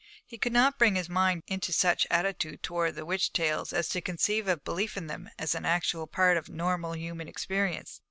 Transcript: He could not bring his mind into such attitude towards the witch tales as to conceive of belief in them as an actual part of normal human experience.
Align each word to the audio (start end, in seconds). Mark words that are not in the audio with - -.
He 0.25 0.39
could 0.39 0.51
not 0.51 0.79
bring 0.79 0.95
his 0.95 1.09
mind 1.09 1.43
into 1.45 1.71
such 1.71 2.07
attitude 2.09 2.63
towards 2.63 2.95
the 2.95 3.05
witch 3.05 3.31
tales 3.33 3.71
as 3.71 3.87
to 3.89 4.01
conceive 4.01 4.47
of 4.47 4.63
belief 4.63 4.97
in 4.97 5.05
them 5.05 5.29
as 5.37 5.53
an 5.53 5.63
actual 5.63 6.07
part 6.07 6.37
of 6.37 6.49
normal 6.49 6.93
human 6.95 7.27
experience. 7.27 7.99